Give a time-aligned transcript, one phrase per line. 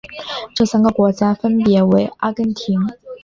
[0.55, 2.75] 这三个国家分别为阿根廷。